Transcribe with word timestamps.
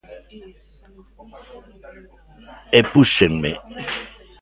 E 2.79 2.81
púxenme. 2.91 3.51